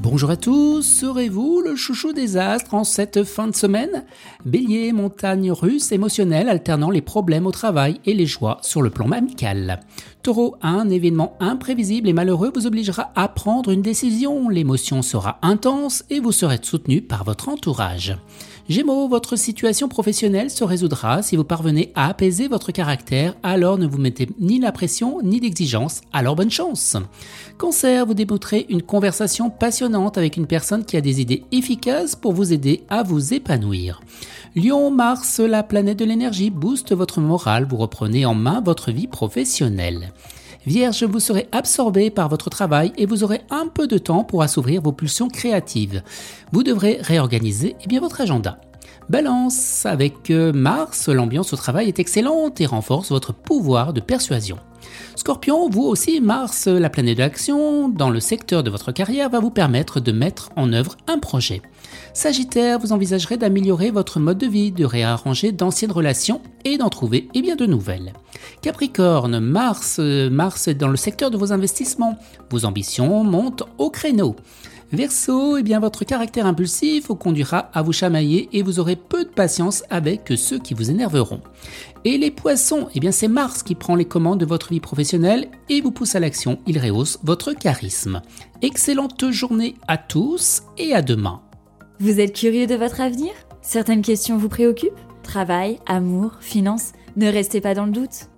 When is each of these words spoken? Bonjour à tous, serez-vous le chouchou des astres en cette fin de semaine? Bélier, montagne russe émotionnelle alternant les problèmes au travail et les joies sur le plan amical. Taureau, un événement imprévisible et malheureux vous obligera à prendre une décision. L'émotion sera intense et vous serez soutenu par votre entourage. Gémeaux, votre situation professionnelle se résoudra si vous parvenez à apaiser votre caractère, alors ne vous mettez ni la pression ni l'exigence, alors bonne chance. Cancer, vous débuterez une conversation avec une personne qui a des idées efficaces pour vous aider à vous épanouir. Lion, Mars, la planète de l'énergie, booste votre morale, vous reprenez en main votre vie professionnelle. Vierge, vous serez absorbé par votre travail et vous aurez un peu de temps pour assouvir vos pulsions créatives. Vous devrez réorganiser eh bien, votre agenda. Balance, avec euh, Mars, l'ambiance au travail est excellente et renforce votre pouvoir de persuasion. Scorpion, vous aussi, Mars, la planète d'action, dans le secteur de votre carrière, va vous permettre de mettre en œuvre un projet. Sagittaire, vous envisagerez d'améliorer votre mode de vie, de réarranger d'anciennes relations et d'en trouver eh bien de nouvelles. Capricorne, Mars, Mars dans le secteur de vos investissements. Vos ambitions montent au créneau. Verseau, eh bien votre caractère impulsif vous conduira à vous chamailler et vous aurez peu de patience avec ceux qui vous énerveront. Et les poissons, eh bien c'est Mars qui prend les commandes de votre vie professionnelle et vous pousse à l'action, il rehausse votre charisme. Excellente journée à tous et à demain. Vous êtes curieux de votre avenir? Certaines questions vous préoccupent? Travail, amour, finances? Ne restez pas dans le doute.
Bonjour 0.00 0.30
à 0.30 0.36
tous, 0.36 0.82
serez-vous 0.82 1.60
le 1.60 1.74
chouchou 1.74 2.12
des 2.12 2.36
astres 2.36 2.74
en 2.74 2.84
cette 2.84 3.24
fin 3.24 3.48
de 3.48 3.56
semaine? 3.56 4.04
Bélier, 4.46 4.92
montagne 4.92 5.50
russe 5.50 5.90
émotionnelle 5.90 6.48
alternant 6.48 6.90
les 6.90 7.00
problèmes 7.00 7.48
au 7.48 7.50
travail 7.50 8.00
et 8.06 8.14
les 8.14 8.24
joies 8.24 8.58
sur 8.62 8.80
le 8.80 8.90
plan 8.90 9.10
amical. 9.10 9.80
Taureau, 10.22 10.54
un 10.62 10.88
événement 10.88 11.36
imprévisible 11.40 12.08
et 12.08 12.12
malheureux 12.12 12.52
vous 12.54 12.66
obligera 12.66 13.10
à 13.16 13.26
prendre 13.26 13.70
une 13.70 13.82
décision. 13.82 14.48
L'émotion 14.48 15.02
sera 15.02 15.38
intense 15.42 16.04
et 16.10 16.20
vous 16.20 16.32
serez 16.32 16.60
soutenu 16.62 17.02
par 17.02 17.24
votre 17.24 17.48
entourage. 17.48 18.16
Gémeaux, 18.68 19.08
votre 19.08 19.36
situation 19.36 19.88
professionnelle 19.88 20.50
se 20.50 20.62
résoudra 20.62 21.22
si 21.22 21.36
vous 21.36 21.44
parvenez 21.44 21.90
à 21.94 22.08
apaiser 22.08 22.48
votre 22.48 22.70
caractère, 22.70 23.34
alors 23.42 23.78
ne 23.78 23.86
vous 23.86 23.96
mettez 23.96 24.28
ni 24.38 24.58
la 24.58 24.72
pression 24.72 25.22
ni 25.22 25.40
l'exigence, 25.40 26.02
alors 26.12 26.36
bonne 26.36 26.50
chance. 26.50 26.98
Cancer, 27.56 28.04
vous 28.04 28.12
débuterez 28.12 28.66
une 28.68 28.82
conversation 28.82 29.48
avec 29.94 30.36
une 30.36 30.46
personne 30.46 30.84
qui 30.84 30.96
a 30.96 31.00
des 31.00 31.20
idées 31.20 31.44
efficaces 31.50 32.14
pour 32.14 32.32
vous 32.32 32.52
aider 32.52 32.84
à 32.88 33.02
vous 33.02 33.32
épanouir. 33.32 34.00
Lion, 34.54 34.90
Mars, 34.90 35.40
la 35.40 35.62
planète 35.62 35.98
de 35.98 36.04
l'énergie, 36.04 36.50
booste 36.50 36.94
votre 36.94 37.20
morale, 37.20 37.66
vous 37.68 37.76
reprenez 37.76 38.26
en 38.26 38.34
main 38.34 38.60
votre 38.60 38.92
vie 38.92 39.06
professionnelle. 39.06 40.12
Vierge, 40.66 41.04
vous 41.04 41.20
serez 41.20 41.48
absorbé 41.52 42.10
par 42.10 42.28
votre 42.28 42.50
travail 42.50 42.92
et 42.98 43.06
vous 43.06 43.24
aurez 43.24 43.40
un 43.50 43.66
peu 43.68 43.86
de 43.86 43.96
temps 43.96 44.24
pour 44.24 44.42
assouvir 44.42 44.82
vos 44.82 44.92
pulsions 44.92 45.28
créatives. 45.28 46.02
Vous 46.52 46.62
devrez 46.62 46.98
réorganiser 47.00 47.76
eh 47.82 47.86
bien, 47.86 48.00
votre 48.00 48.20
agenda. 48.20 48.60
Balance, 49.08 49.86
avec 49.86 50.30
euh, 50.30 50.52
Mars, 50.52 51.08
l'ambiance 51.08 51.54
au 51.54 51.56
travail 51.56 51.88
est 51.88 51.98
excellente 51.98 52.60
et 52.60 52.66
renforce 52.66 53.08
votre 53.10 53.32
pouvoir 53.32 53.94
de 53.94 54.00
persuasion. 54.00 54.58
Scorpion, 55.16 55.70
vous 55.70 55.84
aussi, 55.84 56.20
Mars, 56.20 56.66
la 56.66 56.90
planète 56.90 57.16
d'action, 57.16 57.88
dans 57.88 58.10
le 58.10 58.20
secteur 58.20 58.62
de 58.62 58.68
votre 58.68 58.92
carrière, 58.92 59.30
va 59.30 59.40
vous 59.40 59.50
permettre 59.50 60.00
de 60.00 60.12
mettre 60.12 60.50
en 60.56 60.74
œuvre 60.74 60.96
un 61.06 61.18
projet. 61.18 61.62
Sagittaire, 62.12 62.78
vous 62.78 62.92
envisagerez 62.92 63.38
d'améliorer 63.38 63.90
votre 63.90 64.20
mode 64.20 64.38
de 64.38 64.46
vie, 64.46 64.72
de 64.72 64.84
réarranger 64.84 65.52
d'anciennes 65.52 65.92
relations 65.92 66.42
et 66.66 66.76
d'en 66.76 66.90
trouver 66.90 67.28
eh 67.34 67.40
bien 67.40 67.56
de 67.56 67.64
nouvelles. 67.64 68.12
Capricorne, 68.60 69.40
Mars, 69.40 69.98
Mars 70.00 70.68
dans 70.68 70.88
le 70.88 70.96
secteur 70.96 71.30
de 71.30 71.38
vos 71.38 71.52
investissements. 71.52 72.18
Vos 72.50 72.66
ambitions 72.66 73.24
montent 73.24 73.64
au 73.78 73.88
créneau. 73.88 74.36
Verseau, 74.90 75.58
eh 75.58 75.62
bien 75.62 75.80
votre 75.80 76.04
caractère 76.04 76.46
impulsif 76.46 77.08
vous 77.08 77.14
conduira 77.14 77.70
à 77.74 77.82
vous 77.82 77.92
chamailler 77.92 78.48
et 78.52 78.62
vous 78.62 78.78
aurez 78.80 78.96
peu 78.96 79.24
de 79.24 79.28
patience 79.28 79.84
avec 79.90 80.32
ceux 80.34 80.58
qui 80.58 80.72
vous 80.72 80.90
énerveront. 80.90 81.42
Et 82.06 82.16
les 82.16 82.30
poissons, 82.30 82.88
eh 82.94 83.00
bien 83.00 83.12
c'est 83.12 83.28
Mars 83.28 83.62
qui 83.62 83.74
prend 83.74 83.96
les 83.96 84.06
commandes 84.06 84.40
de 84.40 84.46
votre 84.46 84.70
vie 84.70 84.80
professionnelle 84.80 85.48
et 85.68 85.82
vous 85.82 85.90
pousse 85.90 86.14
à 86.14 86.20
l'action, 86.20 86.58
il 86.66 86.78
rehausse 86.78 87.18
votre 87.22 87.52
charisme. 87.52 88.22
Excellente 88.62 89.30
journée 89.30 89.74
à 89.88 89.98
tous 89.98 90.62
et 90.78 90.94
à 90.94 91.02
demain. 91.02 91.42
Vous 92.00 92.18
êtes 92.18 92.34
curieux 92.34 92.66
de 92.66 92.74
votre 92.74 93.02
avenir? 93.02 93.32
Certaines 93.60 94.02
questions 94.02 94.38
vous 94.38 94.48
préoccupent? 94.48 94.92
Travail, 95.22 95.80
amour, 95.86 96.36
finances? 96.40 96.92
Ne 97.16 97.30
restez 97.30 97.60
pas 97.60 97.74
dans 97.74 97.84
le 97.84 97.92
doute. 97.92 98.30